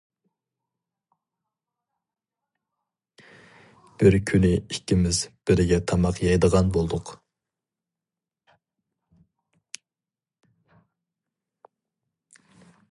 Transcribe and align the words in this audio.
بىر 4.03 4.17
كۈنى 4.31 4.51
ئىككىمىز 4.55 5.19
بىرگە 5.51 5.79
تاماق 5.91 6.23
يەيدىغان 6.25 6.73
بولدۇق. 6.79 7.13